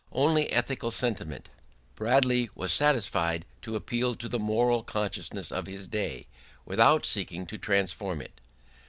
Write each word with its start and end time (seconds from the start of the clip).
Only 0.13 0.49
ethical 0.51 0.89
sentiment. 0.89 1.47
Bradley 1.93 2.49
was 2.55 2.73
satisfied 2.73 3.45
to 3.61 3.75
appeal 3.75 4.15
to 4.15 4.27
the 4.27 4.39
moral 4.39 4.81
consciousness 4.81 5.51
of 5.51 5.67
his 5.67 5.85
day, 5.85 6.25
without 6.65 7.05
seeking 7.05 7.45
to 7.45 7.59
transform 7.59 8.19
it. 8.23 8.41